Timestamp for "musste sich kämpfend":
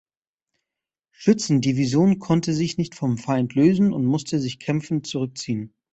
4.03-5.05